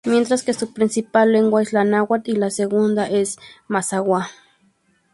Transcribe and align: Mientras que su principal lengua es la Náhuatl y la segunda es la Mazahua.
Mientras 0.03 0.41
que 0.41 0.55
su 0.55 0.73
principal 0.73 1.31
lengua 1.31 1.61
es 1.61 1.73
la 1.73 1.83
Náhuatl 1.83 2.31
y 2.31 2.35
la 2.35 2.49
segunda 2.49 3.07
es 3.07 3.35
la 3.37 3.43
Mazahua. 3.67 4.31